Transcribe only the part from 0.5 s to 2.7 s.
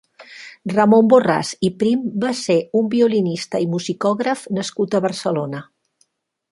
Ramon Borràs i Prim va ser